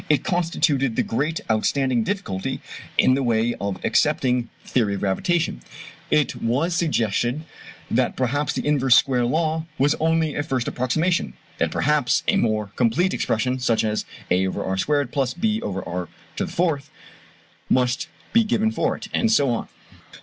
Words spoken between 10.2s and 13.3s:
a first approximation; that perhaps a more complete